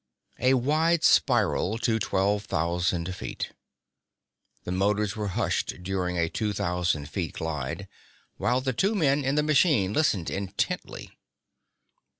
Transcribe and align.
A 0.39 0.55
wide 0.55 1.03
spiral 1.03 1.77
to 1.77 1.99
twelve 1.99 2.45
thousand 2.45 3.13
feet. 3.15 3.51
The 4.63 4.71
motors 4.71 5.15
were 5.15 5.27
hushed 5.37 5.83
during 5.83 6.17
a 6.17 6.27
two 6.27 6.53
thousand 6.53 7.07
feet 7.07 7.33
glide, 7.33 7.87
while 8.37 8.61
the 8.61 8.73
two 8.73 8.95
men 8.95 9.23
in 9.23 9.35
the 9.35 9.43
machine 9.43 9.93
listened 9.93 10.31
intently. 10.31 11.11